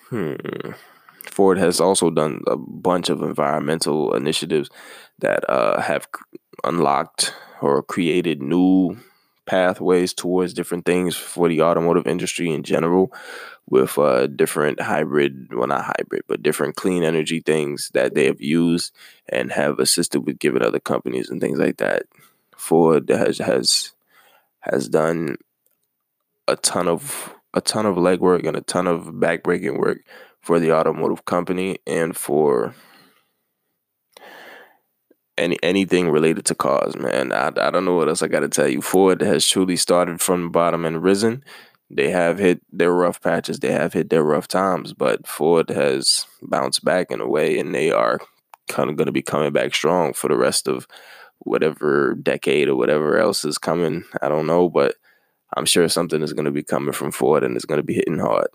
hmm. 0.08 0.34
Ford 1.30 1.58
has 1.58 1.80
also 1.80 2.10
done 2.10 2.40
a 2.48 2.56
bunch 2.56 3.10
of 3.10 3.22
environmental 3.22 4.12
initiatives 4.14 4.70
that 5.20 5.48
uh, 5.48 5.80
have 5.80 6.08
unlocked 6.64 7.32
or 7.60 7.82
created 7.82 8.42
new 8.42 8.96
pathways 9.46 10.12
towards 10.12 10.52
different 10.52 10.84
things 10.84 11.16
for 11.16 11.48
the 11.48 11.62
automotive 11.62 12.06
industry 12.06 12.50
in 12.50 12.62
general 12.62 13.12
with 13.70 13.98
uh, 13.98 14.26
different 14.26 14.80
hybrid, 14.80 15.52
well, 15.52 15.66
not 15.66 15.84
hybrid, 15.84 16.22
but 16.26 16.42
different 16.42 16.76
clean 16.76 17.02
energy 17.02 17.40
things 17.40 17.90
that 17.94 18.14
they 18.14 18.26
have 18.26 18.40
used 18.40 18.94
and 19.28 19.52
have 19.52 19.78
assisted 19.78 20.20
with 20.26 20.38
giving 20.38 20.62
other 20.62 20.80
companies 20.80 21.30
and 21.30 21.40
things 21.40 21.58
like 21.58 21.78
that. 21.78 22.04
Ford 22.56 23.08
has 23.08 23.38
has 23.38 23.92
has 24.60 24.88
done 24.88 25.36
a 26.46 26.56
ton 26.56 26.88
of 26.88 27.34
a 27.54 27.60
ton 27.60 27.86
of 27.86 27.96
legwork 27.96 28.46
and 28.46 28.56
a 28.56 28.60
ton 28.62 28.86
of 28.86 29.06
backbreaking 29.06 29.78
work 29.78 29.98
for 30.40 30.58
the 30.58 30.72
automotive 30.72 31.24
company 31.24 31.78
and 31.86 32.16
for 32.16 32.74
any 35.38 35.58
anything 35.62 36.10
related 36.10 36.44
to 36.46 36.54
cars, 36.54 36.96
man. 36.96 37.32
I, 37.32 37.48
I 37.48 37.70
don't 37.70 37.84
know 37.84 37.94
what 37.94 38.08
else 38.08 38.22
I 38.22 38.28
got 38.28 38.40
to 38.40 38.48
tell 38.48 38.68
you. 38.68 38.82
Ford 38.82 39.20
has 39.20 39.46
truly 39.46 39.76
started 39.76 40.20
from 40.20 40.44
the 40.44 40.48
bottom 40.50 40.84
and 40.84 41.02
risen. 41.02 41.44
They 41.90 42.10
have 42.10 42.38
hit 42.38 42.60
their 42.70 42.92
rough 42.92 43.20
patches. 43.20 43.60
They 43.60 43.72
have 43.72 43.92
hit 43.92 44.10
their 44.10 44.22
rough 44.22 44.46
times, 44.46 44.92
but 44.92 45.26
Ford 45.26 45.70
has 45.70 46.26
bounced 46.42 46.84
back 46.84 47.10
in 47.10 47.20
a 47.20 47.28
way, 47.28 47.58
and 47.58 47.74
they 47.74 47.90
are 47.90 48.20
kind 48.68 48.90
of 48.90 48.96
going 48.96 49.06
to 49.06 49.12
be 49.12 49.22
coming 49.22 49.52
back 49.52 49.74
strong 49.74 50.12
for 50.12 50.28
the 50.28 50.36
rest 50.36 50.68
of 50.68 50.86
whatever 51.38 52.14
decade 52.14 52.68
or 52.68 52.76
whatever 52.76 53.18
else 53.18 53.44
is 53.44 53.56
coming. 53.56 54.04
I 54.20 54.28
don't 54.28 54.46
know, 54.46 54.68
but 54.68 54.96
I'm 55.56 55.64
sure 55.64 55.88
something 55.88 56.20
is 56.22 56.34
going 56.34 56.44
to 56.44 56.50
be 56.50 56.62
coming 56.62 56.92
from 56.92 57.10
Ford, 57.10 57.42
and 57.42 57.56
it's 57.56 57.64
going 57.64 57.78
to 57.78 57.84
be 57.84 57.94
hitting 57.94 58.18
hard. 58.18 58.48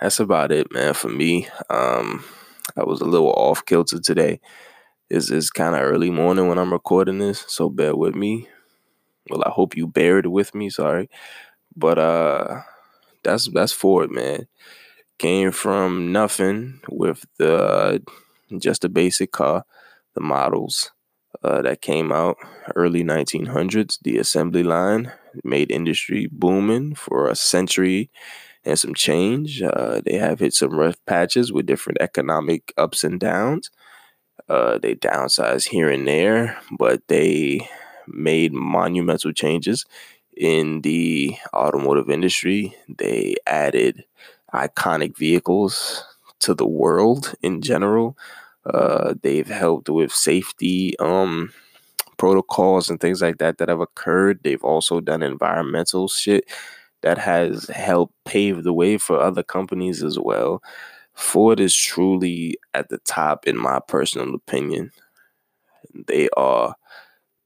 That's 0.00 0.18
about 0.18 0.50
it, 0.50 0.72
man. 0.72 0.94
For 0.94 1.08
me, 1.08 1.48
um, 1.70 2.24
I 2.76 2.82
was 2.82 3.00
a 3.00 3.06
little 3.06 3.32
off 3.32 3.64
kilter 3.64 4.00
today. 4.00 4.40
It's, 5.08 5.30
it's 5.30 5.50
kind 5.50 5.76
of 5.76 5.82
early 5.82 6.10
morning 6.10 6.48
when 6.48 6.58
I'm 6.58 6.72
recording 6.72 7.18
this, 7.20 7.44
so 7.46 7.68
bear 7.68 7.94
with 7.94 8.16
me. 8.16 8.48
Well, 9.30 9.42
I 9.46 9.50
hope 9.50 9.76
you 9.76 9.86
bear 9.86 10.18
it 10.18 10.30
with 10.30 10.54
me. 10.54 10.70
Sorry, 10.70 11.08
but 11.76 11.98
uh, 11.98 12.62
that's 13.24 13.48
that's 13.52 13.72
Ford, 13.72 14.10
man. 14.10 14.46
Came 15.18 15.52
from 15.52 16.12
nothing 16.12 16.80
with 16.90 17.26
the 17.38 17.56
uh, 17.56 17.98
just 18.58 18.84
a 18.84 18.88
basic 18.88 19.32
car, 19.32 19.64
the 20.14 20.20
models 20.20 20.92
uh, 21.44 21.62
that 21.62 21.82
came 21.82 22.12
out 22.12 22.36
early 22.76 23.04
1900s. 23.04 23.98
The 24.02 24.18
assembly 24.18 24.62
line 24.64 25.12
made 25.44 25.70
industry 25.72 26.28
booming 26.32 26.94
for 26.96 27.28
a 27.28 27.36
century 27.36 28.10
and 28.64 28.78
some 28.78 28.94
change. 28.94 29.62
Uh, 29.62 30.02
they 30.04 30.18
have 30.18 30.40
hit 30.40 30.54
some 30.54 30.78
rough 30.78 30.96
patches 31.06 31.52
with 31.52 31.66
different 31.66 31.98
economic 32.00 32.72
ups 32.76 33.04
and 33.04 33.20
downs. 33.20 33.70
Uh, 34.48 34.78
they 34.78 34.94
downsize 34.94 35.68
here 35.68 35.88
and 35.88 36.06
there, 36.06 36.58
but 36.78 37.00
they 37.08 37.66
made 38.08 38.52
monumental 38.52 39.32
changes 39.32 39.84
in 40.36 40.80
the 40.82 41.36
automotive 41.54 42.10
industry. 42.10 42.74
They 42.88 43.36
added 43.46 44.04
iconic 44.52 45.16
vehicles 45.16 46.04
to 46.40 46.54
the 46.54 46.66
world 46.66 47.34
in 47.42 47.62
general. 47.62 48.16
Uh, 48.66 49.14
they've 49.22 49.48
helped 49.48 49.88
with 49.88 50.12
safety 50.12 50.98
um, 50.98 51.52
protocols 52.16 52.88
and 52.90 53.00
things 53.00 53.22
like 53.22 53.38
that 53.38 53.58
that 53.58 53.68
have 53.68 53.80
occurred. 53.80 54.40
They've 54.42 54.64
also 54.64 55.00
done 55.00 55.22
environmental 55.22 56.08
shit 56.08 56.44
that 57.02 57.18
has 57.18 57.68
helped 57.68 58.14
pave 58.24 58.62
the 58.64 58.72
way 58.72 58.96
for 58.98 59.20
other 59.20 59.42
companies 59.42 60.02
as 60.02 60.18
well. 60.18 60.62
Ford 61.14 61.60
is 61.60 61.74
truly 61.76 62.56
at 62.72 62.88
the 62.88 62.98
top, 62.98 63.46
in 63.46 63.56
my 63.56 63.80
personal 63.86 64.34
opinion. 64.34 64.90
They 66.06 66.28
are 66.36 66.74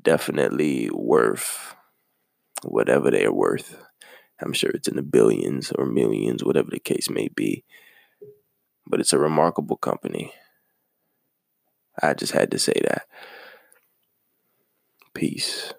definitely 0.09 0.89
worth 0.91 1.75
whatever 2.63 3.11
they're 3.11 3.31
worth. 3.31 3.77
I'm 4.41 4.55
sure 4.55 4.71
it's 4.71 4.89
in 4.89 4.97
the 4.97 5.03
billions 5.03 5.71
or 5.73 5.85
millions, 5.85 6.43
whatever 6.43 6.71
the 6.71 6.79
case 6.79 7.11
may 7.11 7.29
be. 7.29 7.63
But 8.87 9.01
it's 9.01 9.13
a 9.13 9.19
remarkable 9.19 9.77
company. 9.77 10.33
I 12.03 12.15
just 12.15 12.33
had 12.33 12.51
to 12.53 12.59
say 12.59 12.81
that. 12.85 13.03
Peace. 15.13 15.75